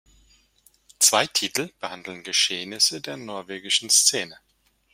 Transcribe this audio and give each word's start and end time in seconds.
Zwei 0.97 1.27
Titel 1.27 1.71
behandeln 1.79 2.23
Geschehnissen 2.23 3.03
der 3.03 3.17
norwegischen 3.17 3.91
Szene. 3.91 4.39